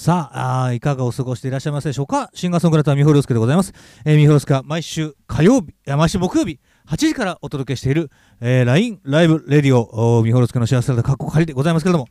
[0.00, 2.30] さああいかがお過ごしでいらっしゃいますでしょうか？
[2.32, 3.72] シンガーソングライターみほるすけでございます、
[4.04, 8.08] えー、みほるすけは毎週火曜日毎週木曜日8時からお届けしている、
[8.40, 12.06] えー、LINE ライブレディオみほるすけの幸せだカッコ仮でございますけれども、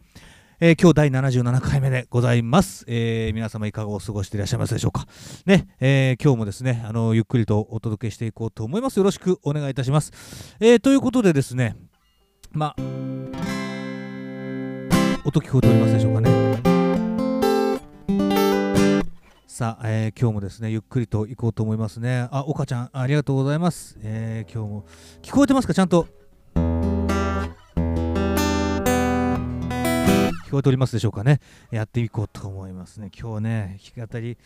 [0.59, 5.07] えー、今日第77回目でございます、えー、皆様いかがお過ごしでいらっしゃいますでしょうか？
[5.45, 8.97] ね、えー、今日もですねあのゆっくりとお届けしていこうと思います。
[8.97, 10.11] よろしくお願いいたします、
[10.59, 11.77] えー、ということでですね
[12.51, 12.81] まあ
[15.23, 16.66] 音聞こえておりますでしょうかね？
[19.47, 22.29] さあ、えー今日もですねゆっくりと行こうと思いますね。
[22.31, 24.85] あ岡ちゃんありがとうございます、えー今日も
[25.21, 26.07] 聞こえてますかちゃんと？
[26.55, 27.51] 聞
[30.51, 31.41] こえておりますでしょうかね。
[31.71, 33.11] やっていこうと思いますね。
[33.19, 34.37] 今日ね弾き語り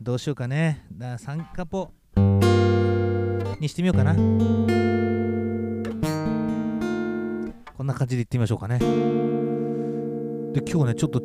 [0.00, 0.86] どうしようかね。
[0.92, 1.90] だ3カポ。
[3.58, 4.14] にしてみようかな。
[7.76, 8.78] こんな感じでいってみましょうかね。
[8.78, 8.84] で
[10.70, 11.20] 今日ねちょっと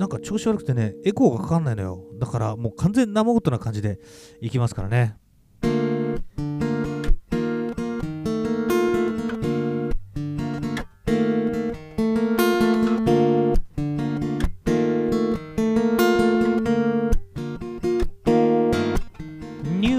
[0.00, 2.02] なんか調子悪くてねエコーがかかんないのよ。
[2.18, 4.00] だからもう完全生音な感じで
[4.40, 5.18] いきますからね。
[19.78, 19.94] ニ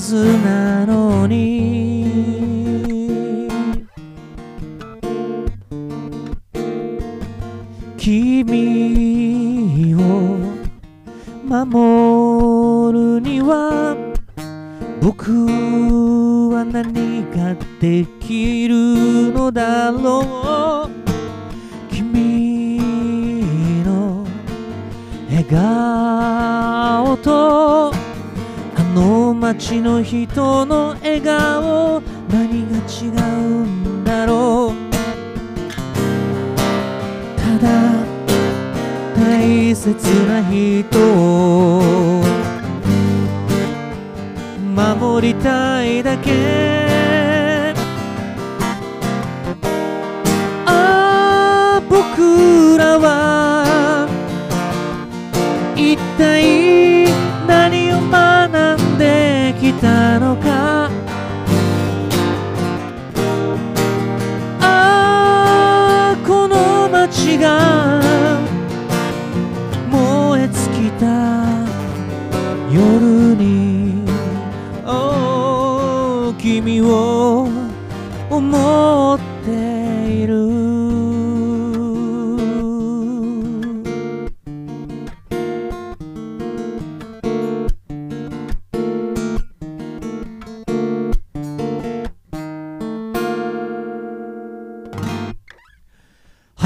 [0.00, 1.59] ずなのに。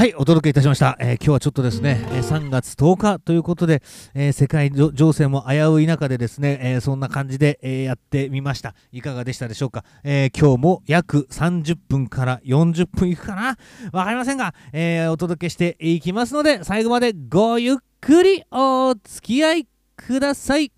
[0.05, 0.95] はい、お届けいたしました。
[0.99, 3.81] えー今日はちょっとですね、えー3月10日ということで、
[4.13, 8.75] えー世界情勢も危うい中でですね、えそんな感じで、えやってみました。
[8.91, 9.83] いかがでしたでしょうか？
[10.03, 13.57] えー今日も約30分から40分いくかな？
[13.93, 19.67] わかりませんが、えお届けしていきますので、最後までごゆっくりお付き合い
[19.97, 20.71] ください。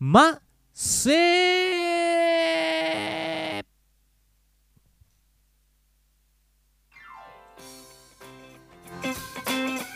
[0.00, 0.40] ま
[0.74, 3.21] せー
[9.02, 9.91] Thank you.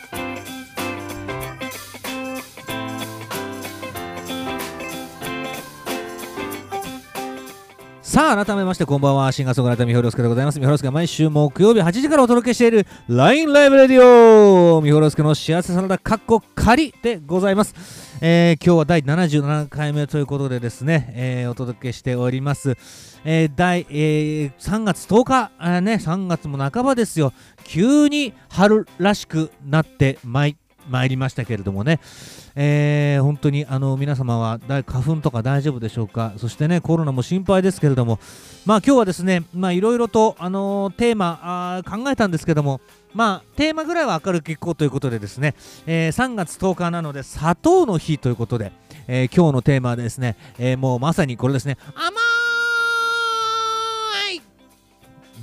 [8.16, 9.30] さあ改めましてこんばんは。
[9.30, 10.58] シンガーソングライターみほろすけでございます。
[10.58, 14.80] みほろすけ毎週木曜日8時からお届けしている LINE ライブレディオ。
[14.80, 17.74] みほろすけの幸せサラダかっこ仮でございます、
[18.22, 22.78] えー、今日は第77回目ということでですね、えー、お届けしております。
[23.26, 27.34] えー、第、えー、3月10日、あね、3月も半ばですよ、
[27.64, 30.56] 急に春らしくなってまい
[30.88, 32.00] 参りましたけれどもね、
[32.54, 36.32] えー、本当にあの皆様は花粉とか大丈夫でしょうか？
[36.36, 38.18] そしてねコロナも心配ですけれども。
[38.64, 42.80] まあ今日はですねまあいろいろとあのー、テーマあ考えたんですけども。
[43.14, 45.54] まあテーマぐらいは明るくいこうということでですね、
[45.86, 48.72] えー、3月10日なので砂糖の日ということで、
[49.08, 51.78] えー、今日のテーマはですね、えー、もうまさにこれですね。
[51.94, 52.10] 甘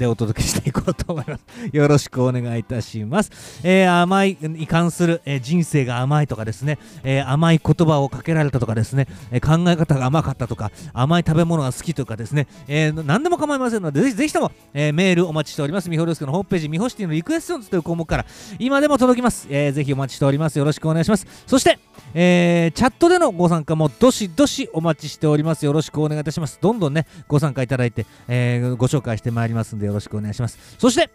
[0.04, 1.44] でお届けしていこうと思います。
[1.72, 3.32] よろしくお願いいたします。
[3.64, 15.90] えー、甘いに関する、えー、人生が甘いとかですね、えー、甘い言葉をかけられたとかですね、え考え方が甘かったとか、甘い食べ物が好きとかですね、え何でも構いませんので、ぜひぜひとも、えメールお待ちしております。
[15.90, 18.26] みほるすけのホームページ、みほシティのリクエストという項目から
[18.60, 19.48] 今でも届きます。
[19.50, 20.60] えー、ぜひお待ちしております。
[20.60, 21.26] よろしくお願いします。
[21.48, 21.80] そして、
[22.13, 25.65] えチャットでのご参加もどしどしお待ちしております。
[25.65, 26.60] よろしくお願いいたします。
[26.62, 30.57] どんどんね、ご参加いただいて、えご紹介してまいりますんで、よろしくお願いします。
[30.77, 31.10] そして、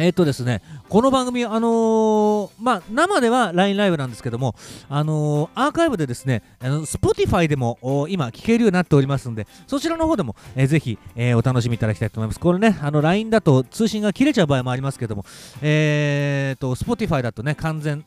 [0.00, 4.54] えっ、ー、とですね、この番組、あの、まあ、生では LINE ライブなんですけども、
[4.88, 12.40] あの、アーカイブでですね、Spotify でも今聞けるようになっておりますので、そちらの方でも、えー、ぜひ、えー、お楽しみいただきたいと思います。
[12.40, 15.24] これね、あの LINE だと通信が切れちゃう場合もありますけども、
[15.60, 18.04] えーと、Spotify だとね、完全、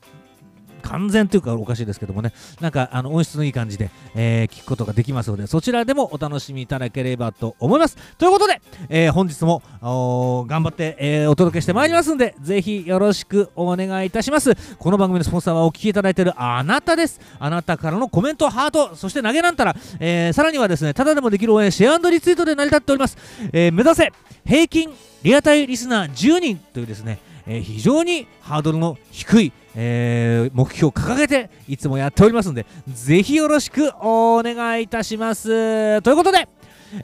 [0.83, 7.97] 完全というかおかしいですけどもね、なんかあの音質のいい感じで、えー、聞くことができますので、そちらでもお楽しみいただければと思います。
[8.17, 9.63] ということで、えー、本日も
[10.47, 14.55] 頑張って、えー、お届けしてまいりますんで、ぜひよろしくお願いいたします。
[14.77, 17.19] この番組のスポンサーはお聞きいただいているあなたです。
[17.39, 23.17] あなたからのコメント、ハート、そして投げなんたら、えー、さらにはですね、ただでもできる応援、シェアリツイートで成り立っております。
[23.51, 24.11] えー、目指せ
[24.45, 24.93] 平均
[25.23, 36.01] リアタイリスナー10人というですね、えー、非常にハードルの低い、えー、目標を掲げていつもやっておりますのでぜひよろしくお願いいたします。
[36.01, 36.47] ということで、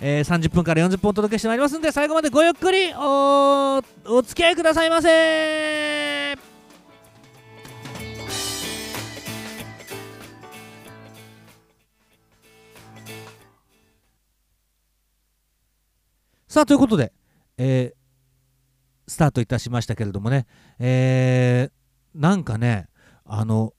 [0.02, 6.38] えー、30分から40分お届けしてまいりますので最後までごゆっくりおお付き合いくださいませ。
[16.48, 17.14] さあということで、
[17.60, 20.48] えー、スタートいたしましたけれどもね、
[20.80, 21.79] えー、
[22.16, 22.88] なんかね、
[23.26, 23.74] あの、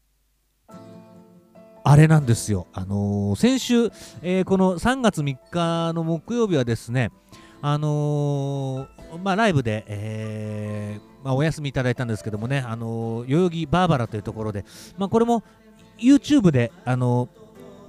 [1.82, 3.90] あれなんですよ、あのー、先週、
[4.22, 7.10] えー、この3月3日の木曜日はですね、
[7.62, 14.64] あのー、まあ、ライブで、えー、まあ、お休みいただいたんですけどもね、あの代々木バーバラというところで、
[14.98, 15.42] まあ、これも
[15.98, 17.28] YouTube で、あの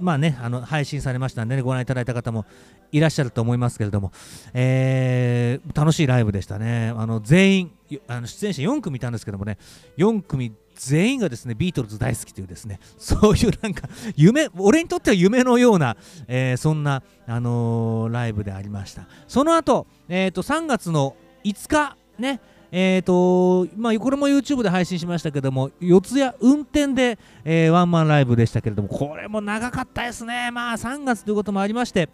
[0.02, 2.44] まあね、あの配信されましたんで、ね、ご覧いただいた方も
[2.90, 4.12] いらっしゃると思いますけれども、
[4.52, 6.92] えー、楽しいライブでしたね。
[6.96, 7.72] あの全員
[8.08, 9.58] あの出演者4組いたんですけどもね、
[9.96, 12.80] 4組全員がですねビートルズ大好きというですね。
[12.98, 15.96] そういうなんか夢俺にとっては夢のような、
[16.26, 19.06] えー、そんな、あのー、ライブでありました。
[19.28, 22.40] その後、えーと、3月の5日ね
[22.74, 30.50] えーとまあ、これも YouTube で配信しましたけども、四谷運転で、えー、ワンマンライブでしたけれども、これも長かったですね。
[30.50, 32.08] まあ3月ということもありまして、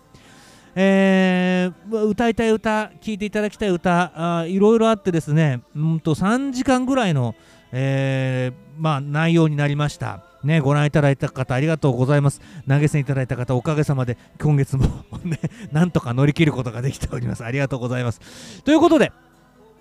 [0.75, 7.37] えー、歌いたい歌、聴いていただきたい歌、あいろいろあってですね、うんと3時間ぐらいの、
[7.71, 10.25] えー、まあ、内容になりました。
[10.42, 12.40] ね、ご覧いただいた方ありがとうございます。
[12.68, 14.87] 投げ銭いただいた方おかげさまで今月も
[15.23, 15.38] ね、
[15.71, 17.44] なんとか乗り切ることができております。
[17.44, 18.62] ありがとうございます。
[18.64, 19.12] ということで、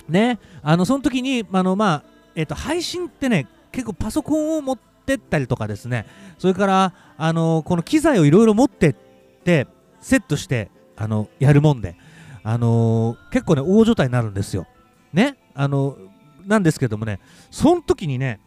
[0.09, 2.03] ね、あのその時にあの、まあ
[2.35, 6.05] えーと、配信ってね、結構パソコンを持ってったりとかですね、
[6.37, 8.95] それからあのこの機材をいろいろ持ってっ
[9.43, 9.67] て
[10.01, 11.95] セットしてあのやるもんで、
[12.43, 14.67] あの、結構ね大所帯になるんですよ。
[15.13, 15.97] ねあの
[16.45, 17.19] なんですけどもね
[17.51, 18.39] その時にね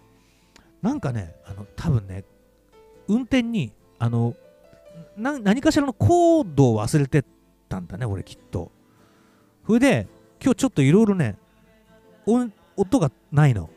[0.80, 2.24] なんかねあの多分ね
[3.08, 4.34] 運転にあの
[5.16, 7.24] 何かしらのコードを忘れて
[7.68, 8.70] たんだね俺きっと。
[9.66, 10.08] それで
[10.42, 11.36] 今日ちょっといろいろね
[12.76, 13.70] 音がないの。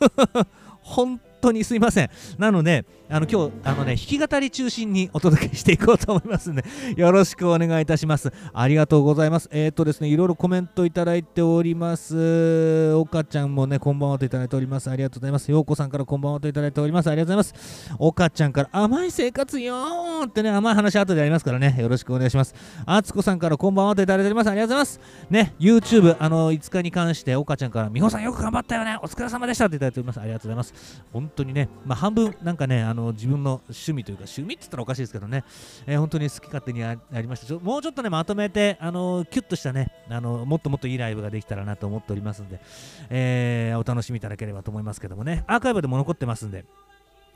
[0.82, 2.10] 本当にすいません。
[2.38, 6.64] なので、あの今日あのね、弾き語り中心にお届けしていこうと思いますので、
[6.96, 8.32] よろしくお願いいたします。
[8.52, 9.48] ありがとうございます。
[9.50, 12.92] えっ、ー、とですね、いろいろコメントいただいております。
[12.94, 14.88] 岡ちゃんもね、こんばんはといただいております。
[14.88, 15.50] ありがとうございます。
[15.50, 17.08] ようこさんからこんばんはといただいております。
[17.08, 17.94] ありがとうございます。
[17.98, 22.54] 岡ちゃんから甘い生活よーってね、甘い話後でありますからね、よろしくお願いします。
[22.86, 24.50] あつこさんからこんばんはといただいております。
[24.50, 25.00] ありがとうございます。
[25.30, 30.20] ね、YouTube、あの、5日に関して、岡ちゃんから、美穂さんよく頑張ったよね、お疲れ様でしたっていただいております。
[30.20, 31.02] ありがとうございます。
[31.12, 35.44] 本当にね、まあ、半分なんかねあのの自分の趣味というか趣味って言ったらおかしいですけどね、
[35.86, 37.46] えー、本当に好き勝手にやりました。
[37.46, 42.60] ちょもうちょっとねまとめてあのキュッとしたねあのもっともっといいライブができたらなと思っておりますんで、
[43.08, 45.44] えー、お楽しみいただければと思いますけどもね。
[45.46, 46.64] アーカイブでも残ってますんで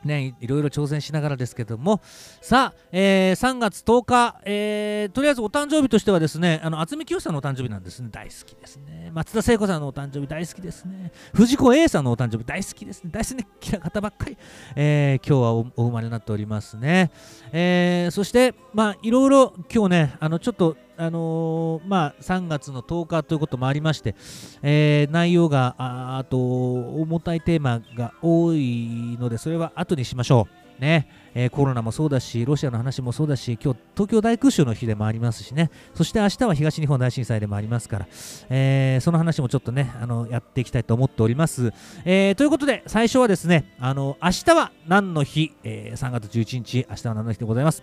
[0.07, 2.01] ね、いろいろ挑戦しながらですけども、
[2.41, 9.11] さあ、えー、3月10日、えー、とりあえずお誕生日としてはですね、あの渥美清さんのお誕生日なんですね、大好きですね。
[9.13, 11.13] 松田聖子さんのお誕生日大好きですね。
[11.33, 13.11] 藤子 A さんのお誕生日大好きですね。
[13.13, 14.37] 大好きな方ばっかり、
[14.77, 17.11] えー、今日はお生まれになっておりますね。
[17.53, 24.15] えー、そして、まあ、いろいろ今日ね、あのちょっとあのー、まあ、3月の10日ということもありまして、
[24.63, 30.65] えー、内容があと重たいテーマが多いのでそれは後にしましょう。
[30.81, 38.09] ねえー、コロナもそうだし、ロシアの話もそうだし、今日東京大空襲の日でもありますしね、そして明日は東日本大震災でもありますから、
[38.51, 41.73] えー、その話もちょっとね、あのやっていきたいと思っております。
[42.05, 47.83] えー、ということで、最初はですね、あの明日は何の日、え、3月11日、明日は何の日でございます？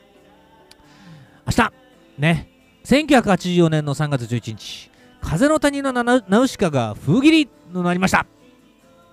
[1.47, 1.73] 明日、
[2.19, 2.50] ね、
[2.83, 4.89] 1984年の3月11日、
[5.21, 8.25] 風の谷のナウシカが封切りとなりました。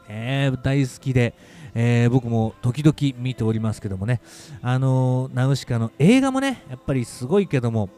[0.09, 1.35] えー、大好きで、
[1.75, 4.23] えー、僕も時々見ておりますけどもね、
[4.63, 7.91] あのー、ナウシカの映画もね、やっぱりすごいけども、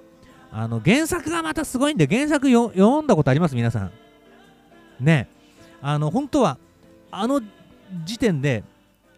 [0.50, 3.54] あの原作がまたすごいんで、原作読んだことあります？
[3.54, 3.92] 皆さん。
[4.98, 5.28] ね、
[5.80, 6.58] あの、本当は、
[7.12, 7.40] あの
[8.04, 8.64] 時点で、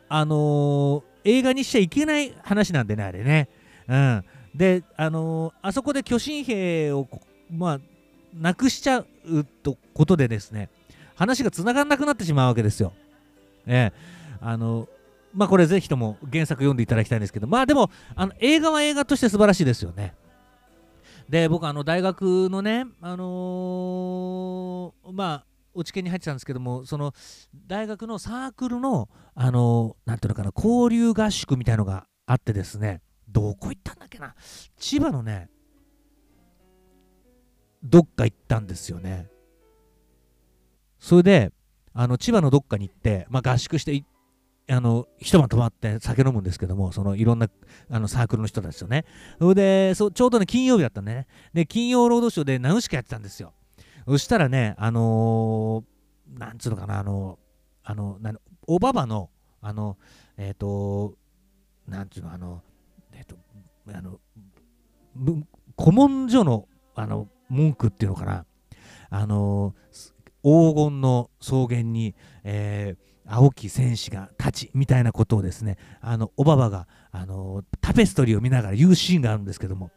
[0.09, 3.49] あの映画にしちゃいけない話なんでね、あれね。
[3.88, 4.25] うん。
[4.54, 7.09] で、あの、あそこで巨神兵を、
[7.50, 7.80] まあ、
[8.35, 10.71] なくしちゃうとことでですね、
[11.14, 12.92] 話がつながんなくなってしまうわけですよ。
[13.66, 14.88] ええあの
[15.35, 20.14] まあこれぜひとも原作読んでいただきたいんですけど、まあでも、あの映画は映画として素晴らしいですよね。
[21.28, 27.14] で、僕、あの大学のね、あのー、まあ、落研に入ってたんですけども、その
[27.66, 33.00] 大学のサークルの、あのー、なんていうのかな、交流合宿みたいのがあってですね、
[33.33, 34.35] どこ行ったんだっけな？
[34.77, 35.49] 千葉のね
[37.83, 39.29] どっか行ったんですよね。
[40.99, 41.53] それで
[41.95, 44.05] あの千葉のどっかに行って、まあ、合宿して
[44.69, 47.49] あの一晩泊まって酒飲むんですけどもそのいろんな
[47.91, 49.05] あのサークルの人たちとね。
[49.39, 51.27] それでそちょうどね金曜日だったね。
[51.53, 53.53] で金曜ロードショーでナウシカやってたんですよ。
[54.07, 57.39] そしたらねあのー、なんつうのかなあの
[57.83, 58.19] あの
[58.67, 59.99] おばばのあの
[60.37, 61.17] えっ、ー、と
[61.89, 62.62] なんていうのあの、
[63.89, 64.21] あの、
[65.79, 68.45] 古文書のあの文句っていうのかな、
[69.11, 69.75] あの、
[70.43, 79.91] 黄金の草原に、えー、青き戦士が立ちみたいなことをですね、あの、おばばが、あの、タペストリーを見ながら言うシーンがあるんですけども、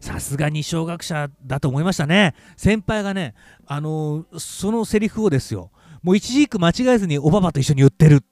[0.00, 2.34] さすがに小学者だと思いましたね。
[2.56, 3.34] 先輩がね、
[3.66, 5.70] あのそのセリフをですよ、
[6.02, 8.24] もう一字一句間違えずにおばばと一緒に言ってる。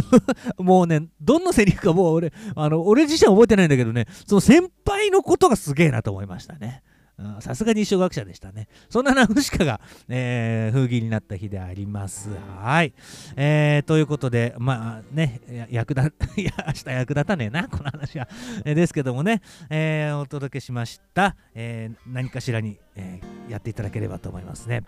[0.58, 6.82] もうね、どんなセリフかもう俺、あの、俺自身は覚えてないんだけどね、その先輩のことがすげえなと思いましたね。
[7.40, 8.68] さすがに小学者でしたね。
[8.88, 12.30] そんなナウシカが、えー、風紀になった日であります。
[12.58, 12.94] はい。
[13.36, 18.28] えー、ということで、まあね、役立、 いや、明日役立たねえな、この話は。
[18.64, 21.36] えー、ですけどもね、えー、お届けしました。
[21.54, 24.82] えー、何かしらに、えー、やっていただければと思いますね。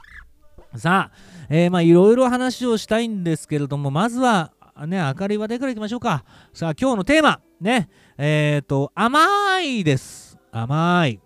[0.76, 4.52] さあ、えー、まあいろいろ話をしたいんですけれども、まずは、
[4.86, 6.24] ね、明るい話題からいきましょうか。
[6.52, 7.88] さあ、今日のテーマ、ね、
[8.18, 10.36] えっ、ー、と、甘いです。
[10.50, 11.20] 甘い。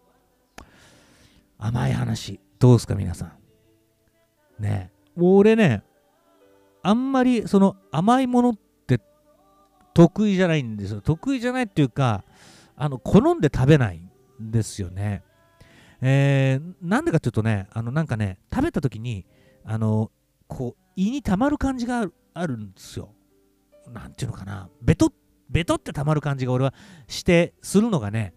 [1.59, 2.41] 甘い話。
[2.59, 3.27] どうですか、皆さ
[4.59, 4.63] ん。
[4.63, 5.83] ね、俺ね、
[6.83, 8.55] あんまりその甘いものっ
[8.87, 9.01] て
[9.95, 11.01] 得意じゃないんですよ。
[11.01, 12.25] 得意じゃないっていうか、
[12.77, 15.23] あの、好んで食べないんですよね。
[16.01, 19.27] えー、なんでかっていうとね、あの、なんかね、食べた時に、
[19.65, 20.11] あの、
[20.47, 23.13] こう、胃にたまる感じがあるんですよ。
[23.93, 25.13] なんていうのかな、ベト
[25.51, 26.75] ベトってたまる感じが俺は
[27.07, 28.35] してするのがね、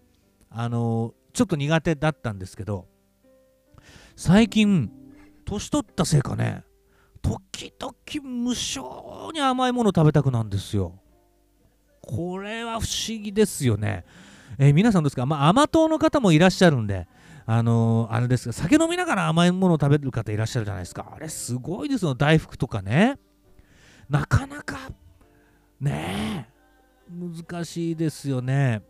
[0.50, 2.86] あのちょっと苦手だったんですけど、
[4.16, 4.90] 最近、
[5.44, 6.64] 年取ったせいかね、
[7.22, 10.98] 時々無性に甘いもの食べたくなんですよ。
[12.00, 14.04] これは不思議ですよね。
[14.58, 17.06] えー、皆さんですか、まあ、甘党の方もいらっしゃるんで、
[17.46, 21.12] あのー、あれですが、酒飲みながら甘いものを食べる方いらっしゃるじゃないですか。
[21.14, 23.18] あれすごいですよ、大福とかね。
[24.10, 24.90] なかなか
[25.82, 26.52] ねえ。
[27.10, 28.82] 難しいですよね。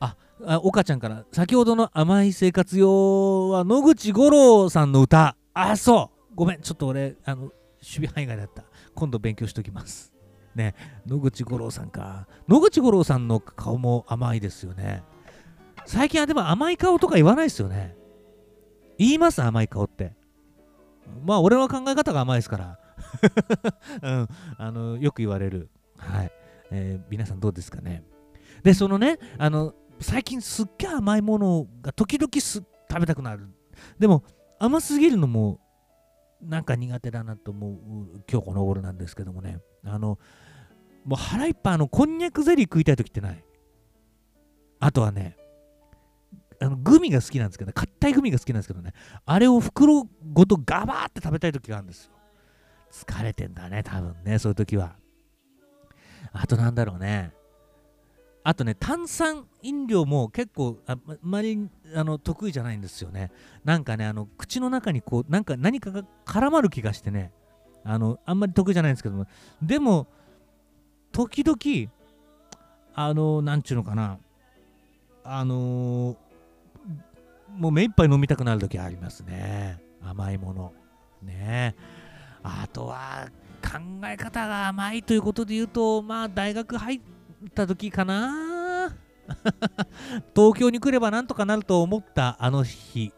[0.00, 5.36] ああ岡ちゃんから先ほどの甘い生活用は野口五郎さんの歌。
[5.52, 6.34] あそう。
[6.34, 6.62] ごめん。
[6.62, 7.52] ちょっと俺あの守
[7.82, 8.64] 備範囲外だった。
[8.94, 10.14] 今度勉強しときます。
[10.54, 10.74] ね
[11.06, 12.26] 野口五郎さんか。
[12.48, 15.02] 野口五郎さんの顔も甘いですよね。
[15.84, 17.94] 最近はでも甘い顔とか言わないですよね。
[18.96, 20.14] 言います甘い顔って。
[21.26, 22.78] まあ俺の考え方が甘いですから。
[24.02, 25.70] うん、あのよく言われる。
[25.96, 26.32] はい。
[26.70, 28.04] えー、皆さんどうですかね。
[28.62, 32.64] で、そのね、あの、最近すっげえ甘いものが時々食
[33.00, 33.48] べたくなる。
[33.98, 34.24] でも、
[34.58, 35.60] 甘すぎるのも
[36.42, 37.78] なんか苦手だなと思う
[38.30, 39.58] 今日この頃なんですけどもね。
[39.84, 40.18] あの、
[41.04, 43.44] もう腹いっぱいあの、こんにゃくゼリー食いたい時ってない。
[44.80, 45.36] あとはね、
[46.62, 48.92] あのグミが好きなんですけどね、硬いグミが好きなんですけどね、
[49.24, 52.12] あれを袋ごとガバーって食べたい時があるんですよ。
[52.90, 54.96] 疲れてんだね、多分ね、そういう時は。
[56.32, 57.32] あとなんだろうね。
[58.42, 63.30] あとね、炭酸飲料も結構あまりあの得意じゃないんですよね。
[63.64, 67.32] なんかね、あの口の中にこう、なんか何かが絡まる気がしてね、
[67.84, 69.26] あのあんまり得意じゃないんですけども、
[69.62, 70.06] でも、
[71.12, 71.92] 時々、
[72.94, 74.18] あの、なんちゅうのかな、
[75.24, 76.16] あのー、
[77.58, 79.82] もう目いっぱい飲みたくなる時ありますね。
[80.02, 80.72] 甘いもの。
[81.22, 81.99] ねえ
[82.42, 83.28] あとは、
[83.62, 87.00] 考え方が甘いということで言うと、まあ、大学入っ
[87.54, 88.94] た時かな。
[90.34, 93.12] 東京に来ればなんとかなると思ったあの日。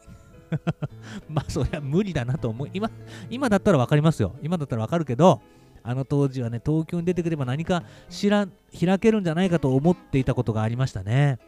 [1.28, 2.68] まあ、そりゃ無理だなと思う。
[2.74, 2.90] 今、
[3.30, 4.34] 今だったら分かりますよ。
[4.42, 5.40] 今だったら分かるけど、
[5.84, 8.46] あの当時はね、東京に出てくれば何か知ら
[8.78, 11.38] 開けるんじゃないかと思っていたことがありましたね。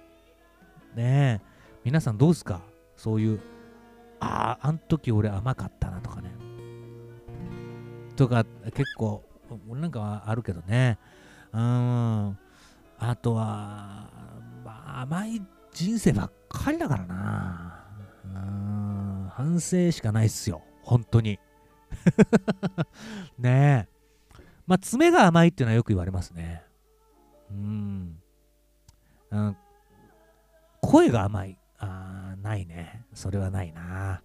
[0.94, 1.46] ねえ、
[1.84, 2.62] 皆さんどうですか？
[2.96, 3.40] そういう、
[4.20, 6.33] ああ、あん時俺甘かったなとかね。
[8.16, 8.44] とか、
[8.74, 9.24] 結構、
[9.68, 10.98] 俺なんかはあるけどね。
[11.52, 12.38] うん。
[12.98, 14.10] あとは、
[14.64, 15.42] まあ、甘い
[15.72, 17.84] 人生ばっかりだからな。
[18.24, 19.30] うん。
[19.32, 20.62] 反省しかないっすよ。
[20.82, 21.38] 本当に。
[23.38, 23.94] ねえ。
[24.66, 26.62] まあ、爪が甘いっていうのはよく言われますね。
[27.50, 28.20] うん。
[29.30, 29.56] うん、
[30.80, 31.58] 声が甘い。
[31.78, 33.04] あないね。
[33.12, 34.22] それはないな。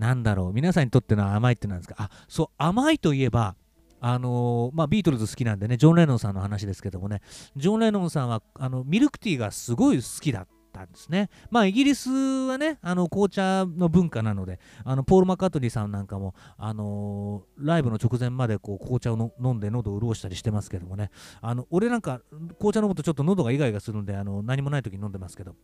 [0.00, 0.52] なんだろう。
[0.54, 1.94] 皆さんにとっての甘いって何ですか？
[1.98, 3.54] あ、そう、甘いといえば、
[4.00, 7.20] あのー、まあ、ビートルズ好きなんでね、ジョン・レノンさんの話ですけどもね、
[7.54, 11.28] ジョン・レノンさんはあのミルクティーがすごい好きだったんですね。
[11.50, 21.10] まあ、イギリスはね、あの紅茶の文化なので、あのポール・マッカートニーさんなんかも、あのー、ライブの直前までこう紅茶を飲んで喉を潤したりしてますけどもね、
[21.42, 22.22] あの俺なんか
[22.58, 25.56] 紅茶飲むとちょっと喉がイガイガするんで、あの何もない時に飲んでますけど、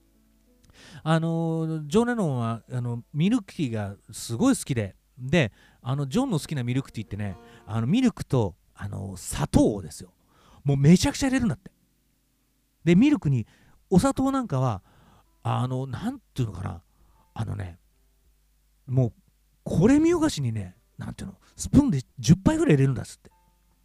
[1.09, 4.97] あのジョン・レノンはあのミルクティーがすごい好きで。
[5.16, 10.12] であのジョンの好きなミルクティーってねあのミルクとあの砂糖ですよ。
[10.64, 11.71] もうめちゃくちゃ入れるんだって。
[12.83, 13.47] でミルクに
[13.88, 14.83] お砂糖なんかは
[15.45, 16.83] あのなんていうのかな。
[17.35, 17.79] あのね
[18.88, 19.12] もう
[19.62, 23.31] これ見よがしにねなんていうのスプーンで10杯ぐらい入れるんだっつって。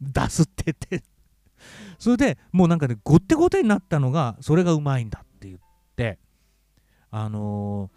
[0.01, 1.03] 出すって言って。
[1.99, 5.59] それでもうなんかねごってごてになったのがそれがうまいんだって言っ
[5.95, 6.17] て。
[7.11, 7.91] あの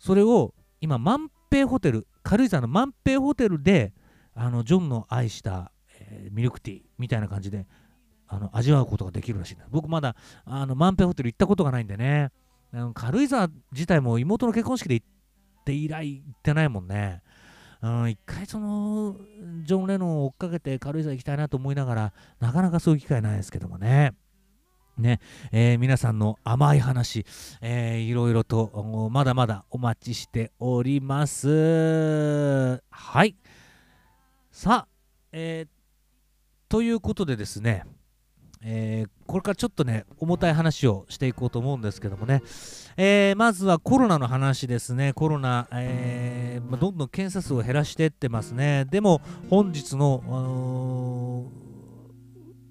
[0.00, 3.92] ー、それを今万平ホテル軽井沢の万平ホテルで
[4.34, 7.66] あのジョンの愛した、えー、ミルクティーみたいな感じで
[8.28, 9.66] あの味わうことができるらしいんだ。
[9.70, 12.30] 僕まだあの万平ホテル行ったことがないんでね。
[12.72, 15.06] あの軽井沢自体も妹の結婚式で行っ
[15.64, 17.22] て以来行ってないもんね。
[17.82, 19.16] うん、一回その
[19.64, 24.14] ジョン・レノンを追っかけて軽井沢行きたいなと思いながらなかなかそういう機会ないですけどもね。
[25.02, 27.26] ね、えー、皆さんの甘い話、
[27.60, 32.80] えー、いろいろとまだまだお待ちしております。
[32.90, 33.36] はい。
[34.50, 34.88] さあ、
[35.32, 35.68] えー、
[36.68, 37.84] ということでですね、
[38.64, 42.42] えー、これからちょっとね、重たい話をしていこうと思うんですけどもね、
[42.96, 48.84] えー、まずはコロナの話ですね、コロナ、えー、どんどん検査数を減らしていってますね。
[48.84, 51.50] でも、本日の、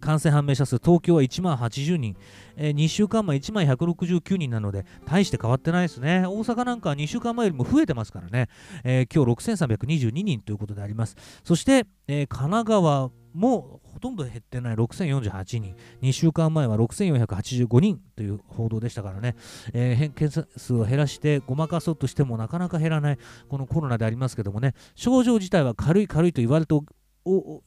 [0.02, 2.18] 感染判明者数、東京は1万80人、
[2.58, 6.26] えー、2週間前1万169人なので、大して変わってないですね。
[6.28, 8.50] 大阪なんかは2週間前よりも増えてますからね、
[8.84, 11.16] えー、今日6322人ということであります。
[11.44, 14.76] そして、えー、神奈川もほとんど減ってない。
[14.76, 19.36] 6048人、2週間前は6485人という報道でしたからね、
[19.74, 23.18] えー、検査数を減らしてごまかそうとしてもなかなか減らない
[23.50, 26.76] このコロナでありますけどもね、症状自体は軽い軽いと言われて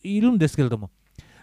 [0.03, 0.91] いるんですけれども、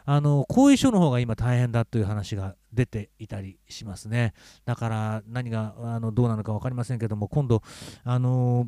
[0.05, 4.33] あの後遺症の方が今大変だという話が出ていたりしますね。
[4.65, 7.61] だから何があのどうなのか分かりませんけども、今度、
[8.03, 8.67] あの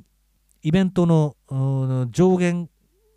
[0.62, 1.36] イベントの
[2.12, 2.70] 上限、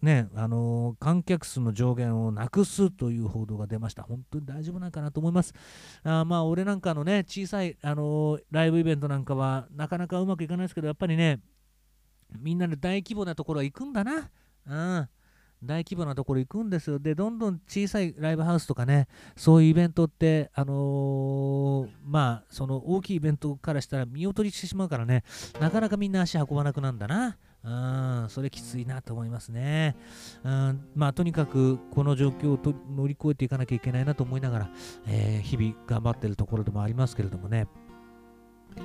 [0.03, 4.03] ね、あの観客数の上限をなくすという報道が出ました。
[4.03, 5.55] 本当に大丈夫なんかなと思います。
[6.05, 11.41] あまあ、俺なんかのね、小さい、あのライブイベントなんかはなかなかうまくいかないですけど、やっぱりね、
[12.39, 14.31] みんなで大規模なところは行くんだな。
[14.69, 15.09] うん
[15.63, 16.99] 大規模なところ行くんですよ。
[16.99, 25.25] で、どんどん小さいライブハウスとかね、そういうイベントって、あのー、まあ、その大きいイベントからしたら見劣りしてしまうからね、
[25.61, 27.37] なかなかみんな足運ばなくなんだな。
[27.65, 27.69] う
[28.27, 29.97] ん、それきついなと思いますね。
[30.45, 34.71] うん、まあ、とにかくこの状況をと乗り越えていかなきゃいけないなと思いながら、
[35.09, 37.67] えー日々頑張ってるところでもありますけれどもね。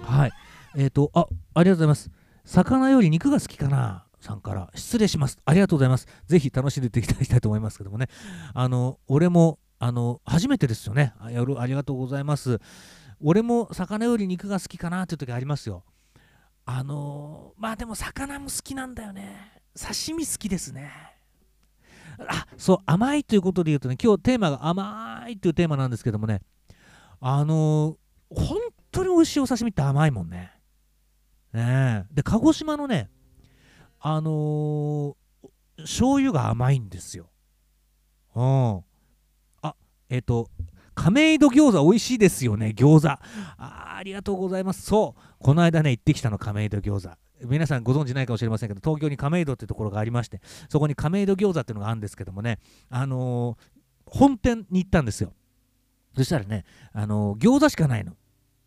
[0.02, 0.32] はい。
[0.76, 2.12] えっ、と、あ、ありがとうございます。
[2.46, 5.38] 魚より肉が好きかなさんから失礼します。
[5.44, 6.08] ありがとうございます。
[6.28, 8.08] ぜひ楽しんでいただきたいと思いますけどもね。
[8.54, 11.14] あの、俺も、あの、初めてですよね。
[11.20, 12.60] あありがとうございます。
[13.20, 15.84] 俺も魚より肉が好きかなっていう時ありますよ。
[16.66, 19.62] あのまあでも魚も好きなんだよね。
[19.76, 20.92] 刺身好きですね。
[22.28, 26.42] あそう、甘いということで言うとね、今日テーマが甘いというテーマなんですけどもね、
[27.20, 27.98] あの
[28.30, 28.58] 本
[28.92, 30.52] 当に美味しいお刺身って甘いもんね。
[31.54, 33.10] ねで、鹿児島のね、
[34.02, 35.16] あのー
[35.78, 37.32] 醤油が甘いんですよ。
[38.36, 38.84] うん。
[39.64, 39.76] あ、
[40.10, 40.48] えっ、と、
[40.94, 43.08] 亀戸餃子美味しいですよね、餃子。
[43.10, 44.84] あありがとうございます。
[44.84, 47.16] そう、この間ね、行ってきたの、亀戸餃子。
[47.48, 52.60] 皆さんご存知ないかもしれませんけど、東京に亀戸ってところがありまして、そこに亀戸餃子っていうのがあるんですけどもね、
[52.90, 55.34] あのー本店に行ったんですよ。
[56.18, 58.14] そしたらね、あのー餃子しかないの。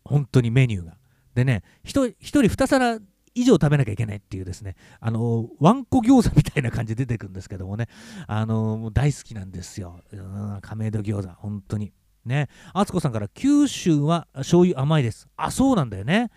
[0.03, 0.97] 本当にメニューが。
[1.35, 2.99] でね、一人一人2皿
[3.35, 7.87] 以上食べなきゃいけないっていうですね、あのワンコ餃子みたいな感じで出てくるんですけどもね、
[8.27, 9.99] あの大好きなんですよ。
[10.11, 11.93] うん亀戸餃子、本当に。
[12.25, 15.27] ね、敦子さんから九州は醤油甘いです。
[15.37, 16.31] あ、そうなんだよね。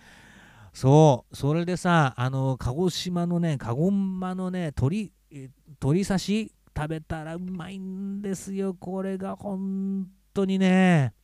[0.75, 8.75] そう、それでさ、あの鹿児島のね、鹿児島のね、鶏、鶏刺し食べたらうまいんですよ。
[8.75, 11.15] これが本当にね。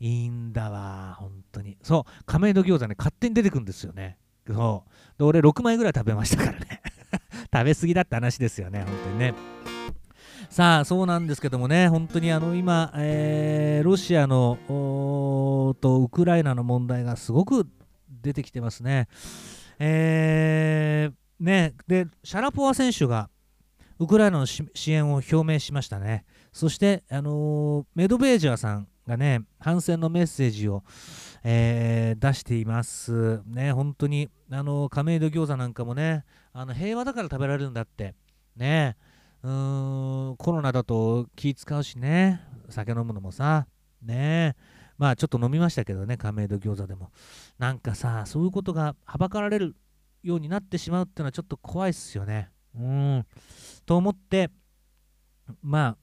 [0.00, 1.78] いいんだわ、本当に。
[1.82, 4.18] そう、亀戸餃子ね、勝手に出てくるんですよね。
[4.54, 5.18] そう。
[5.18, 6.82] で、俺6枚ぐらい食べましたからね。
[7.52, 9.34] 食べ過ぎだって話ですよね、本当にね。
[10.50, 14.58] さあ、そうなんですけどもね、本当にあの今、えーロシアの
[15.80, 17.68] とウクライナの問題がすごく
[18.08, 19.08] 出てきてますね。
[19.78, 23.30] えーね、で、シャラポワ選手が
[23.98, 26.24] ウクライナの支援を表明しましたね。
[26.52, 30.84] そして、あのーメドベージャーさんがね、反戦のメッセージを、
[31.42, 33.42] えー出しています。
[33.46, 38.14] ね、本当に、あの亀戸餃子なんかもね、あの平和だから食べられるんだって。
[38.54, 38.96] ね、
[39.42, 43.66] うーん、コロナだと気使うしね、酒飲むのもさ、
[44.02, 44.54] ね
[44.98, 47.10] まあちょっと飲みましたけどね、亀戸餃子でも。
[47.58, 49.76] なんかさ、そういうことがはばかられる
[50.22, 52.50] ようになってしまうっていうのはちょっと怖いっすよね。
[52.74, 53.26] うん。
[53.86, 54.50] と思って、
[55.62, 55.96] まあ、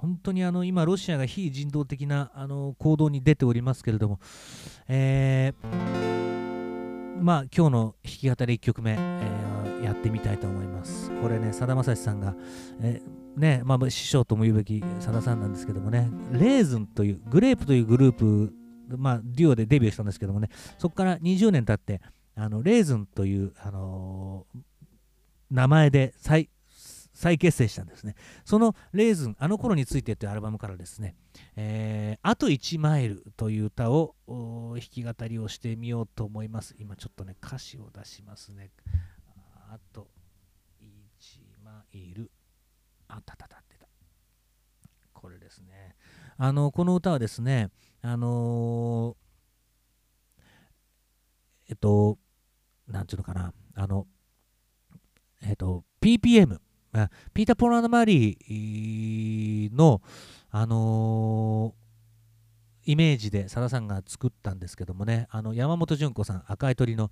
[0.00, 4.20] 本当にあの今、ロシアが非人道的なあの行動に出ておりますけれども、
[4.88, 6.16] えー
[7.22, 9.46] まあ今日の弾き語り1曲目、えー
[9.84, 11.10] やってみたいと思います。
[11.20, 12.34] これね、さだまさしさんが、
[12.80, 18.52] えーね、まあ師匠とも言うべきさださんなんですけどもね、レーズンという、グレープというグループ、
[18.96, 22.00] まあデュオでデビューしたんですけどもね、そこから20年経って、
[22.34, 24.60] あのレーズンという、あのー
[25.48, 26.50] 名前で再
[27.16, 28.14] 再結成したんですね。
[28.44, 31.16] そのレーズン、あの頃についてというアルバムからですね、
[31.56, 36.76] えーあと1マイルという歌を弾き語りをしてみようと思います。
[36.78, 38.70] 今ちょっとね、歌詞を出しますね。
[39.70, 40.08] あと
[40.80, 42.30] 1マイル。
[43.08, 43.88] あたたたってた。
[45.14, 45.96] これですね。
[46.36, 47.70] あの、この歌はですね、
[48.02, 49.26] あのー
[51.70, 52.18] えっと、
[52.86, 54.06] なんていうのかな、あの、
[55.40, 56.60] えっと、PPM、
[57.34, 60.02] ピーター・ポーランド・マリーの、
[60.50, 61.86] あのー
[62.88, 67.10] イメージでさださんが作ったんですけどもね、あの山本純子さん、赤い鳥の、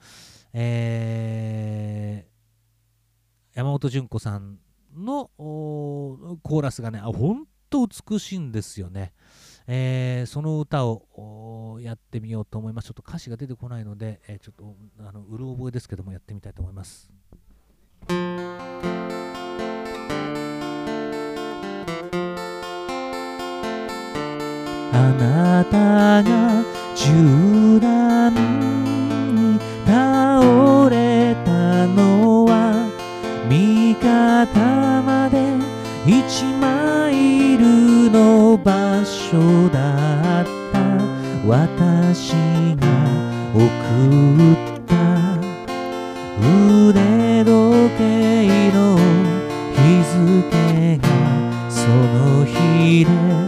[0.52, 4.58] えー山本純子さん
[4.96, 9.14] のコーラスがね、本当美しいんですよね。
[9.66, 12.86] えーその歌をやってみようと思います。
[12.86, 17.10] ちょっと歌詞が出てこないので、えーちょっとあのうる覚えですけども、やってみたいと思います。
[24.96, 26.62] あなたが
[26.94, 28.32] 銃弾
[29.34, 32.88] に倒れたのは
[33.48, 35.38] 味方まで
[36.06, 40.14] 1マイルの場所だ。
[40.42, 40.78] った
[41.46, 42.32] 私
[42.76, 42.86] が
[43.54, 43.62] 送
[44.52, 44.94] った。
[46.38, 48.96] 腕時計の
[49.74, 51.04] 日付が
[51.70, 53.43] その日で。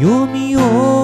[0.00, 0.95] 読み終え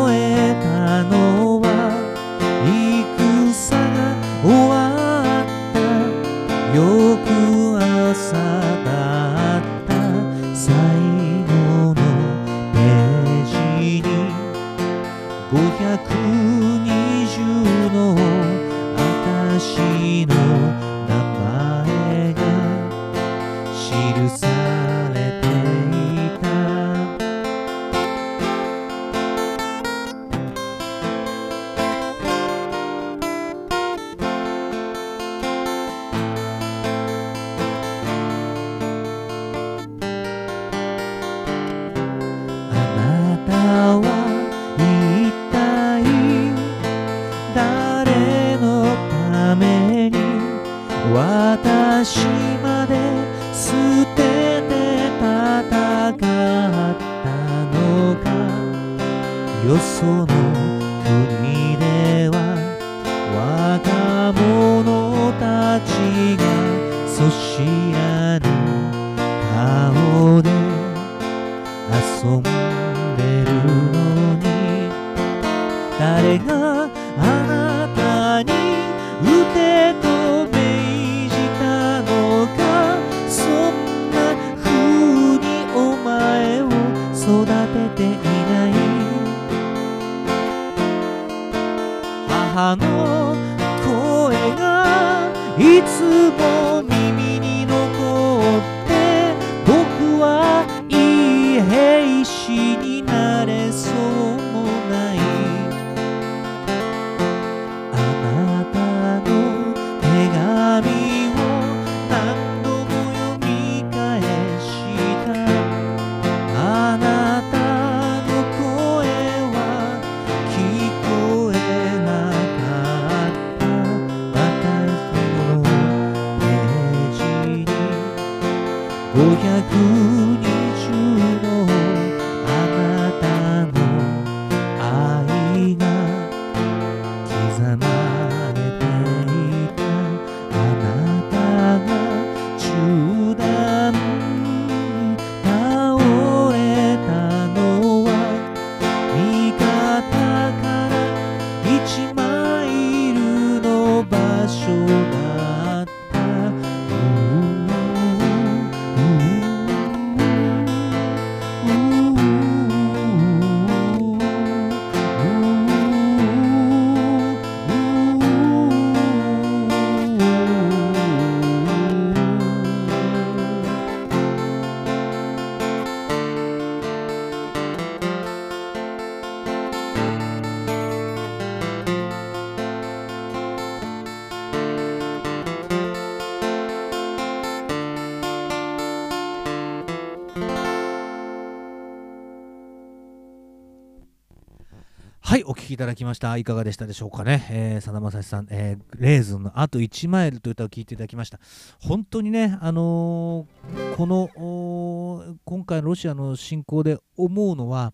[195.62, 196.36] 聴きいただきました。
[196.36, 197.46] いかがでしたでしょうかね。
[197.48, 201.38] えー、さだまさしさん、えーレーズンのあと1マイルという歌を聴いていただきました。
[201.80, 207.92] 本当にね、あのーこの今回のロシアの侵攻で思うのは、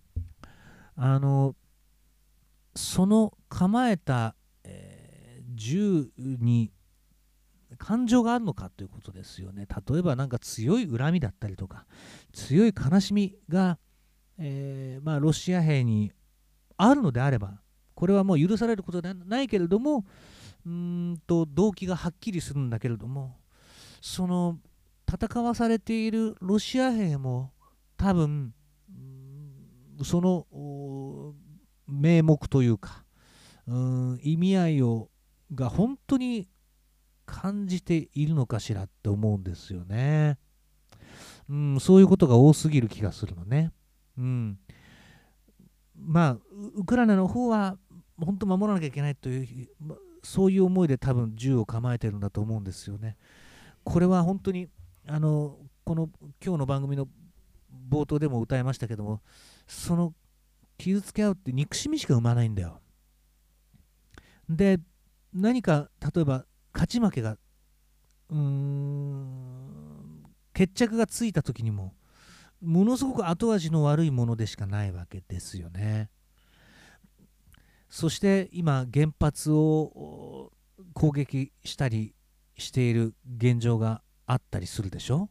[0.97, 1.55] あのー
[2.75, 6.71] その構えた、えー銃に
[7.77, 9.67] 感情があるのかということですよね。
[9.91, 11.85] 例えばなんか強い恨みだったりとか、
[12.33, 13.79] 強い悲しみが、
[14.39, 16.13] えまあ、ロシア兵に
[16.79, 17.61] あるのであれば、
[17.95, 20.07] これはもう許されることではないけれども、
[20.65, 23.37] うんと動機がはっきりするんだけれども、
[24.01, 24.59] その
[25.11, 27.53] 戦わされているロシア兵も
[27.97, 28.55] 多分、
[30.05, 31.35] その
[31.87, 33.05] 名目というか、
[33.67, 35.11] うん意味合いを
[35.53, 36.49] が本当に
[37.27, 40.39] 感じているのかしらって思うんですよね。
[41.49, 43.73] うん、そういうことが多すぎる気がするのね。
[44.17, 44.59] うん、
[45.97, 46.39] まあ、
[46.79, 47.77] ウクライナの方は
[48.21, 49.69] 本当守らなきゃいけないという
[50.23, 53.17] そういう思いで多分銃を構えてるんだと思うんですよね。
[53.85, 54.69] これは本当に
[55.07, 56.09] あのこの
[56.45, 57.09] 今日の番組の
[57.91, 59.23] 冒頭でも歌いましたけども
[59.67, 60.15] その
[60.77, 62.81] 傷つけ合うって憎しみしか生まないんだよ。
[64.49, 64.79] で
[65.35, 67.37] 何か例えば勝ち負けが
[68.31, 70.23] うーん
[70.55, 71.95] 決着がついた時にも
[72.61, 76.11] ものすごく後味の悪いものでしかないわけですよね。
[77.89, 80.53] そして今原発を
[80.93, 82.15] 攻撃したり
[82.57, 85.31] している現状があったりするでしょ？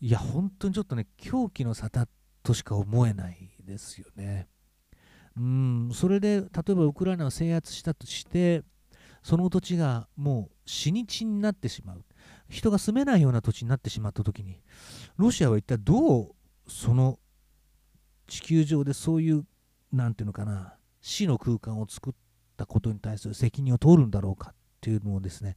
[0.00, 2.08] いや本当にちょっとね狂気の沙汰
[2.42, 4.48] としか思えないですよね。
[5.36, 8.64] うんそれで例えばウクライナを制圧したとして
[9.22, 12.04] その土地がもう死に地になってしまう
[12.50, 14.60] 人が住めないような土地になってしまった時に
[15.16, 16.32] ロシアは一体どう
[16.66, 17.18] その
[18.26, 19.46] 地球上でそういう
[19.92, 22.12] 何て言うのかな死の空間を作っ
[22.56, 25.56] たことに対する責任を取るんだろうかっていうのをですね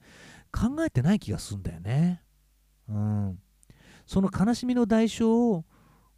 [0.52, 2.22] 考えてない気がするんだよね。
[2.90, 3.40] うん、
[4.06, 5.66] その悲しみの代償を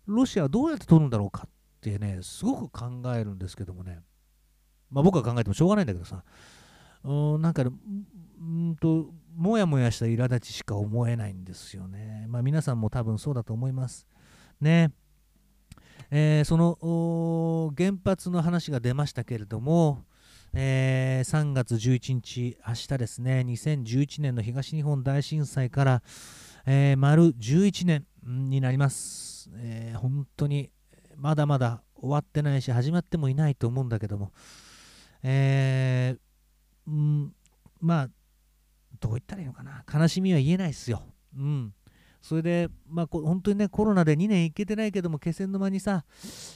[0.06, 1.50] ロシアはどうやって取るんだろうかっ
[1.82, 4.00] てねすごく考えるんですけどもね
[4.90, 6.24] まあ僕は考えてもしょうがないんだけどさ
[7.04, 7.70] うんなんかう
[8.44, 12.26] んともやもやした苛立ちしか思えないんですよね。
[12.28, 14.08] まあ皆さんも多分そうだと思います。
[14.60, 14.92] ね。
[16.10, 20.06] えー、その原発の話が出ましたけれども、
[20.54, 26.04] えー、3月11日、明日ですね、2011年の東日本大震災から、
[26.66, 30.72] えー、丸11年になります、えー、本当に
[31.16, 34.32] まだまだ終わってないし、始まってもいないと思うんだけども、
[35.24, 37.34] えー、うん、
[37.82, 38.10] まあ、
[39.00, 41.04] どう言ったらいいのかな、悲しみは言えないですよ。
[41.38, 41.74] うん。
[42.28, 46.04] それで、まあ、本当にね、コロナで2年行けてないけども、気仙沼にさ、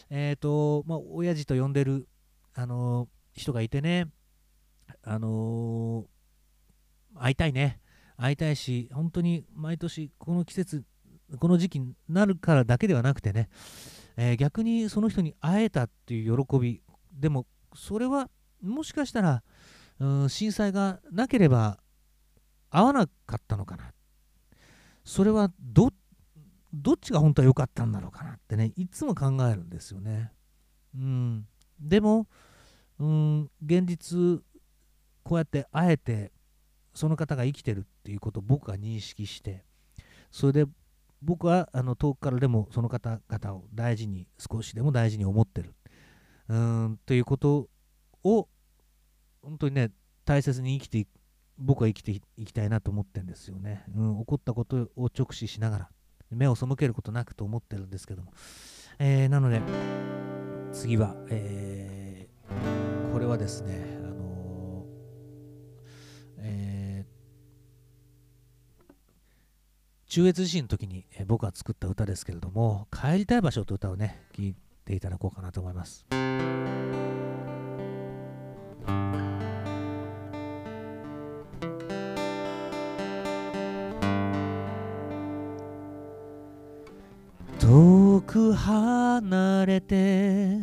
[0.09, 2.09] えっ、ー、と、まあ、親父と呼んでる、
[2.53, 4.09] あのー、人がいてね、
[5.01, 7.79] あのー、会いたいね。
[8.17, 10.83] 会いたいし、本当に毎年この季節、
[11.39, 13.47] この時期になるからだけではなくてね、
[14.17, 16.81] え、逆にその人に会えたっていう喜び、
[17.13, 18.29] でもそれは
[18.61, 19.41] もしかしたら、
[20.01, 21.79] うん、震災がなければ
[22.69, 23.93] 会わなかったのかな
[25.03, 25.91] それはどっ
[26.99, 30.31] ちが本当は良かったんだろうかなってねいつも考えるんですよね。
[30.95, 31.47] うん、
[31.79, 32.27] でも、
[32.99, 34.41] うん、現実
[35.23, 36.31] こうやってあえて
[36.93, 39.63] その方が生きてるっていうことを僕が認識して
[40.31, 40.65] それで
[41.21, 45.73] 僕はあの遠くからでもその方々を大事に少しでも大事に思ってる
[46.49, 47.69] うんということ
[48.23, 48.49] を
[49.41, 49.91] 本当にね
[50.25, 51.09] 大切に生きていく
[51.61, 55.89] 僕は生きていきたいなと思ってるんですよね、うん、起こったことを直視しながら
[56.31, 58.33] 目を背けることなくと思ってるんですけども、
[58.99, 59.61] えー、なので
[60.71, 68.89] 次は、えー、これはですね、あのー、えー、
[70.07, 76.05] 中越地震の時に、え僕が作った歌ですけれども「帰りたい場所」と歌をね聴いていただこうかなと思います。
[87.71, 90.57] 遠く離れて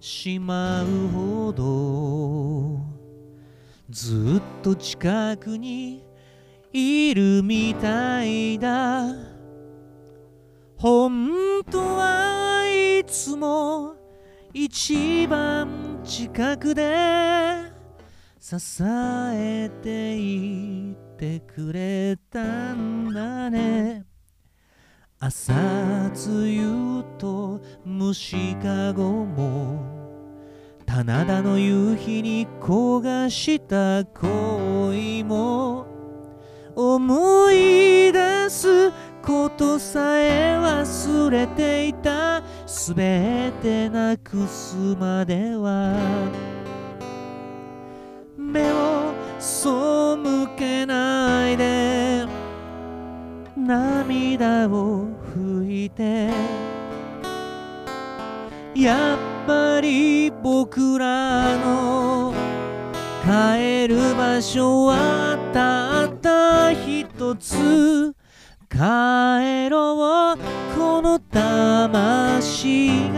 [0.00, 2.80] しまうほど
[3.90, 6.02] ずっと近くに
[6.72, 9.04] いるみたいだ。
[10.78, 13.94] 本当はいつも
[14.54, 17.70] 一番近くで
[18.40, 24.05] 支えていてくれたんだね。
[25.18, 25.54] 朝
[26.14, 29.82] 露と虫かごも
[30.84, 35.86] 棚田の夕日に焦がした恋も
[36.74, 38.90] 思い出す
[39.22, 42.42] ことさえ忘れていた。
[42.66, 45.96] すべてなくすまでは
[48.36, 49.70] 目を背
[50.56, 52.26] けないで
[53.56, 55.15] 涙を
[55.96, 56.30] て。
[58.74, 62.34] やっぱり僕らの
[63.24, 68.14] 帰る場所はたった一つ。
[68.68, 70.38] 帰ろう
[70.78, 73.10] この魂。
[73.10, 73.15] が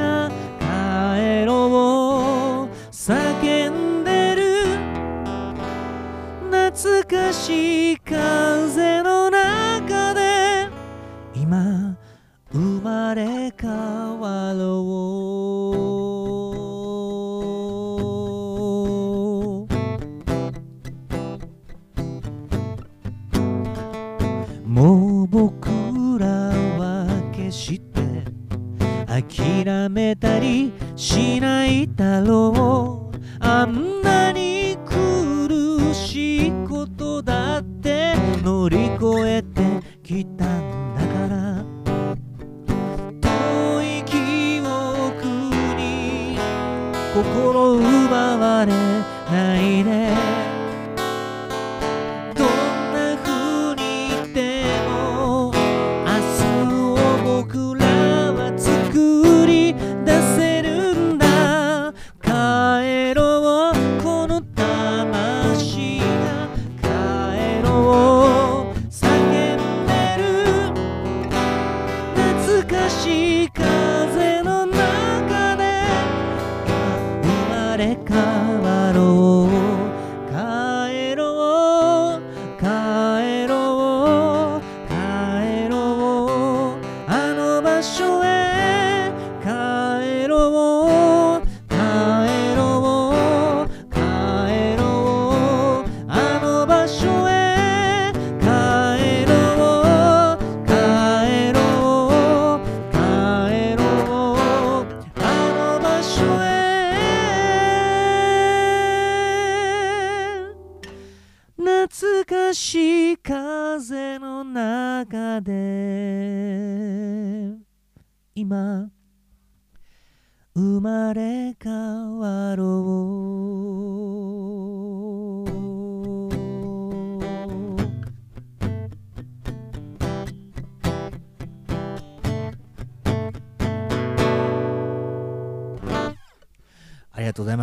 [29.88, 33.18] めたりしないだろう。
[33.40, 33.97] あん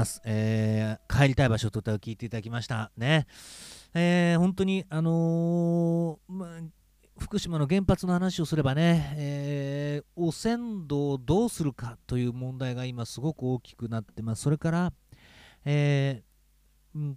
[0.05, 0.21] ます。
[0.23, 2.91] えー帰りたい場所と歌を聞いていただきました。
[2.95, 3.25] ね。
[3.93, 6.47] えー本当に、あのーま
[7.17, 14.43] 福島の原発の話をすればね、えー汚染土をどうするかという問題が今すごく大きくなってます。
[14.43, 14.93] それから、
[15.65, 17.15] えー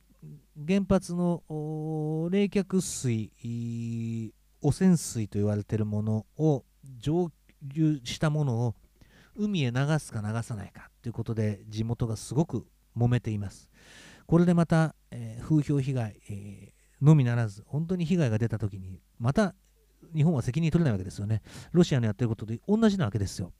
[0.66, 3.30] 原発の冷却水、
[4.60, 6.64] 汚染水と言われているものを
[6.98, 7.30] 蒸
[7.62, 8.74] 留したものを
[9.36, 12.66] 海へ流すか流さないかということで地元がすごく
[12.98, 13.70] 揉めています。
[14.26, 19.54] これでまた、えー風評被害、えーのみならず本当に被害が出た時にまた
[20.14, 21.42] 日本は責任取れないわけですよね。
[21.72, 23.52] ロシアのやってることで同じなわけですよ。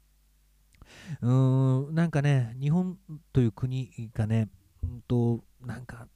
[1.23, 2.99] うーんなんかね日本
[3.33, 4.49] という国がね、
[4.83, 6.09] うんとなんか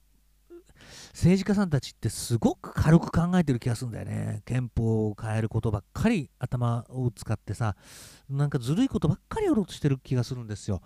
[1.13, 4.41] 政治家さんたちってすごく軽く考えてる気がするんだよね。
[4.45, 7.75] 憲法を変えることばっかり頭を使ってさ、
[8.29, 10.81] なんかずるいことばっかりやろうとしてる気がするんですよ。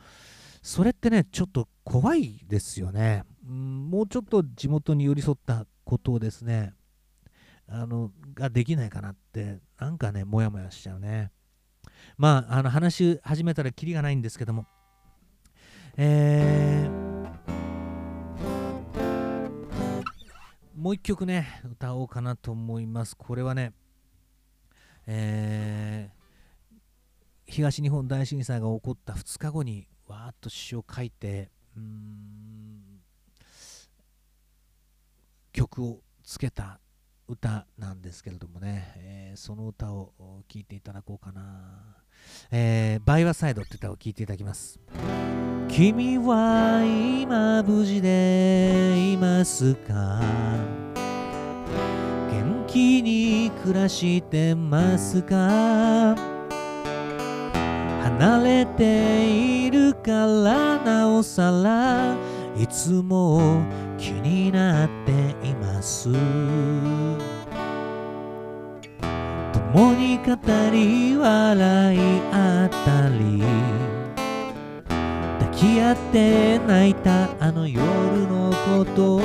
[0.68, 3.24] それってね、ちょっと怖いですよね。
[3.48, 6.74] うんもうちょっと地元に寄り添ったことをですね、
[7.70, 11.32] あの、ができないかなって、なんかね、もやもやしちゃうね。
[12.18, 14.66] まあ、あの話し始めたらキリがないんですけども、
[15.96, 17.08] えー
[20.76, 23.16] もう一曲ね、歌おうかなと思います。
[23.16, 23.72] これはね、
[25.06, 26.18] えー
[27.50, 33.02] 東日本大震災が起こった2日後にわーっと詩を書いて、うーん
[35.52, 36.80] 曲をつけた
[37.28, 40.14] 歌なんですけれどもね、えーその歌を
[40.48, 41.42] 聴いていただこうかな。
[42.52, 44.80] えーバイワサイドって歌を聴いていただきます。
[45.68, 50.22] 君は今無事でいますか？
[52.32, 56.37] 元気に暮らしてますか？
[58.20, 59.30] 離れて
[59.66, 62.16] いるからなおさら
[62.60, 63.62] いつも
[64.00, 66.10] 気になっています。
[69.72, 70.34] 共に語
[70.72, 72.00] り笑い
[72.32, 73.44] 合ったり
[75.38, 79.22] 抱き合って泣いたあの夜のこと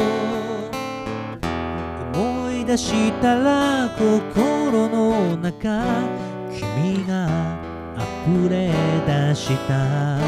[2.12, 5.82] 思い出したら心の中
[6.50, 7.71] 君が
[8.24, 8.70] 溢れ
[9.04, 10.18] 出した。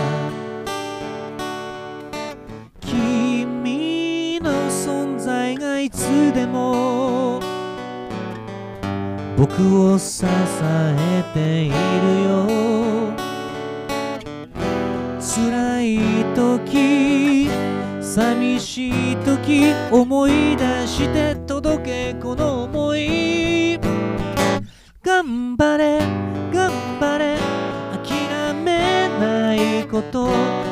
[2.80, 7.40] 君の存在がいつでも
[9.36, 11.74] 僕を支えている
[12.24, 13.14] よ。
[15.20, 15.99] 辛い
[16.34, 17.49] 時
[18.01, 23.78] 寂しい時思い出して届けこの想い。
[25.03, 26.01] 頑張れ
[26.53, 26.93] 頑張れ。
[29.95, 30.64] こと。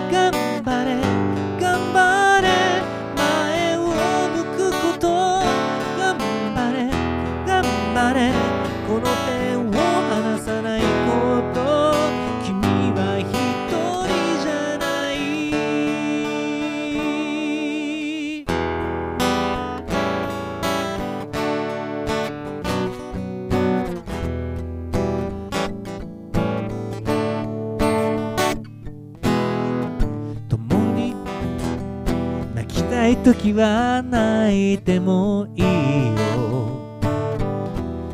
[33.23, 35.65] 時は泣いてもいい
[36.09, 36.91] よ。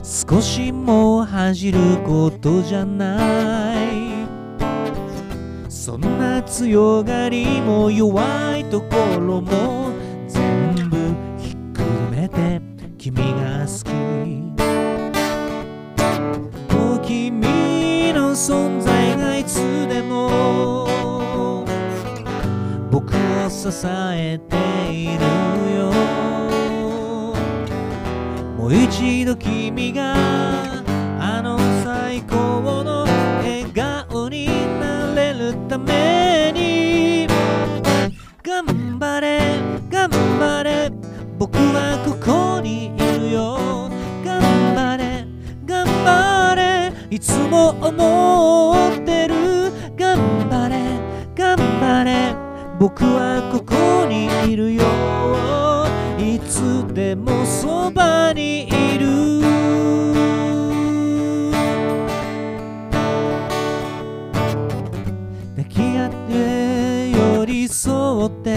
[0.03, 3.89] 少しも恥じることじゃない。
[5.71, 8.87] そんな強がりも弱いとこ
[9.19, 9.88] ろも
[48.19, 49.35] 思ってる。
[49.97, 51.01] 頑張れ
[51.35, 52.35] 頑張れ。
[52.79, 54.83] 僕はここにいるよ。
[56.19, 59.07] いつでもそばにいる。
[65.57, 68.57] 抱き合って寄り添って。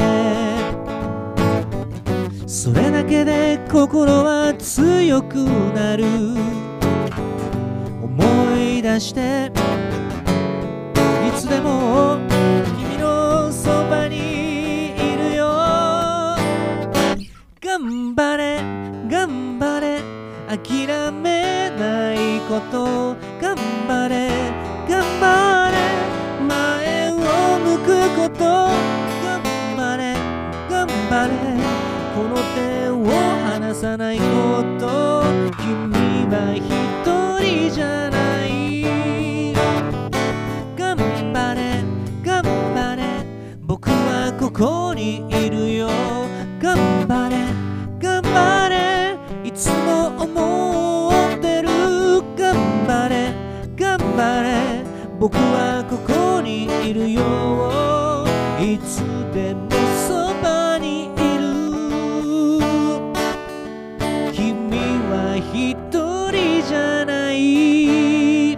[2.47, 5.35] それだけで心は強く
[5.73, 6.05] なる。
[8.93, 9.49] 出して。
[11.25, 12.17] いつでも
[12.77, 15.47] 君のそばにいるよ。
[17.61, 18.61] 頑張れ
[19.09, 20.01] 頑張れ。
[20.49, 23.15] 諦めないこと。
[23.39, 23.55] 頑
[23.87, 24.29] 張れ
[24.89, 25.77] 頑張れ。
[26.45, 27.15] 前を
[27.59, 27.87] 向く
[28.17, 28.43] こと。
[28.43, 29.41] 頑
[29.77, 30.15] 張れ
[30.69, 31.33] 頑張れ。
[32.13, 33.05] この手を
[33.51, 34.23] 離さないこ
[34.77, 35.23] と。
[35.57, 36.59] 君は一
[37.39, 38.10] 人じゃない。
[44.53, 45.87] ここにいるよ。
[46.61, 47.37] 頑張れ。
[47.99, 49.17] 頑張れ。
[49.47, 51.69] いつも思ってる。
[52.37, 53.33] 頑張れ。
[53.77, 54.83] 頑張れ。
[55.19, 58.27] 僕はここにいるよ。
[58.59, 58.99] いつ
[59.33, 59.69] でも
[60.05, 61.53] そばにいる。
[64.33, 64.77] 君
[65.09, 65.75] は一
[66.29, 68.51] 人じゃない。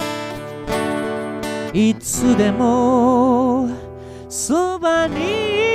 [1.89, 3.69] いつでも
[4.27, 5.72] そばにいる。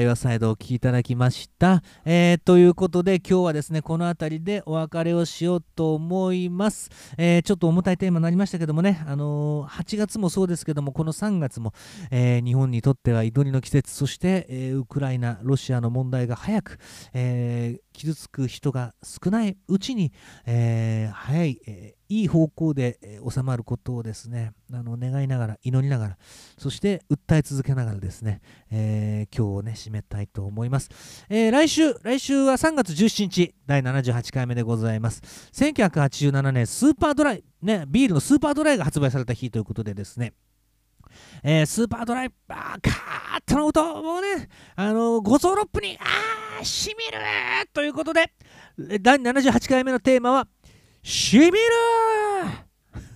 [0.00, 3.72] イオサイドをお聴きいただきました、えーということで今日はです。
[3.72, 10.64] ねこの辺りでお別れをしようと思います、えーちょっと重たいテーマになりましたけどもね、あのー8月もそうです。
[10.64, 11.72] けどもこの3月も、
[12.10, 16.78] え日本にとっては祈りの季節そして、えウクライナロシアの問題が早く、
[17.12, 20.12] えー傷つく人が少ないうちに、
[20.46, 26.18] えー早い、えーいい方向で、え収まることをですねあの願いながら祈りながら
[26.56, 28.40] そして訴え続けながらですね、
[28.70, 30.88] えー今日をね締めたいと思います、
[31.28, 35.20] えー来週来週は3月17日第78回目でございます。
[35.52, 40.32] 1987年スーパードライねビールのスーパードライが発売された日ということでですね
[41.42, 47.18] えースーパードライバーカーッとの音もうね、あの五臓六腑に、あー、しみる
[47.72, 48.32] ということで、
[49.00, 50.48] 第78回目のテーマは、
[51.02, 51.52] しみる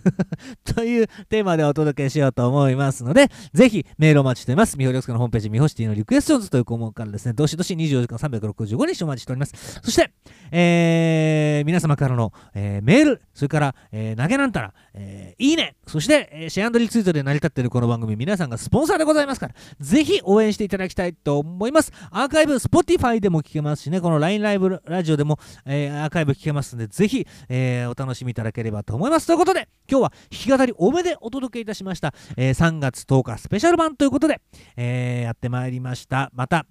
[0.64, 4.76] というテーマでお届けしようと思いますので、ぜひメールをお待ちしています。
[4.78, 9.80] みほりょすけのホームページ、みほしティのリクエストズという項目からですね、どしどし24時間365日お待ちしております。
[9.82, 10.12] そして、
[10.50, 21.92] えー皆様からの、えーメール、それから、えー投げなんたら、えーいいね、そして、えーシェアリツイートで成り立っているこの番組、皆さんがスポンサーでございますから、ぜひ応援していただきたいと思います。
[22.11, 29.26] アーカイブ、Spotify でも聞けますしね、この LINE ライブラジオでも、えーアーカイブ聞けますので、ぜひ、えーお楽しみいただければと思います。
[29.26, 34.40] ということで、今日は弾き語り多めでお届けいたしました、えー3月10日スペシャル版ということで、
[34.74, 36.30] えーやってまいりました。
[36.32, 36.64] また、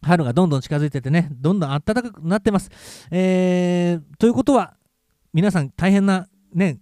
[0.00, 2.70] 春がどんどん近づいててね、どんどん暖かくなってます。
[3.10, 4.74] えーということは、
[5.34, 6.78] 皆さん大変なね、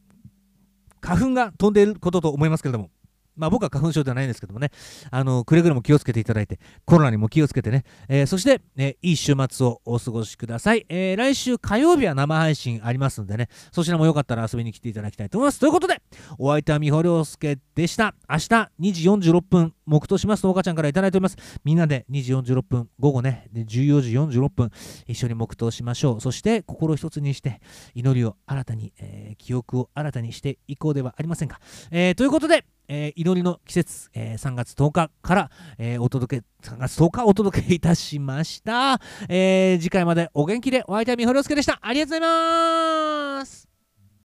[1.00, 2.90] 花粉が飛んでいることと思いますけれども、
[3.36, 4.70] まあ僕は花粉症ではないんですけどもね、
[5.10, 10.86] あの、くれぐれも気をつけていただいて、コロナにも気をつけてね、えーそして、えーいい週末をお過ごしください。
[10.88, 15.60] えー来週火曜日は生配信ありますんでね、そちらもよかったら遊びに来ていただきたいと思います。
[15.60, 16.00] ということで、
[16.38, 18.14] お相手はみほりょうすけでした。
[18.28, 18.44] 明日
[18.80, 21.36] 2時46分、黙祷しますと岡ちゃんからいただいております。
[21.64, 24.70] みんなで2時46分、午後ね、14時46分、
[25.06, 26.20] 一緒に黙祷しましょう。
[26.20, 27.60] そして、心一つにして、
[27.94, 31.60] 祈りを新たに、えー記憶を新たにしていこうではありませんか。
[31.90, 39.00] えーということで、えー祈りの季節、えー3月10日から、えーお届け、3月10日お届けいたしました。
[39.28, 41.78] え次回までお元気でお相手はみほりょうすけでした。
[41.82, 43.73] ありがとうございます。